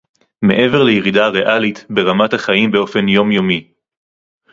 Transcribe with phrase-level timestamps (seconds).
[0.41, 3.71] מעבר לירידה הריאלית ברמת החיים באופן יומיומי